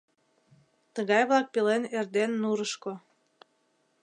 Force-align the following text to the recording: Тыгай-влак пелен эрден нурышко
Тыгай-влак 0.93 1.45
пелен 1.53 1.83
эрден 1.97 2.31
нурышко 2.41 2.93